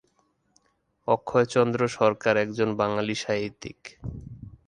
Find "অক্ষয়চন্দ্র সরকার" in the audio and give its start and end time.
1.07-2.33